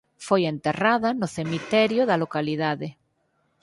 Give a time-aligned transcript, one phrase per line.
[0.27, 2.87] Foi enterrada no cemiterio da localidade.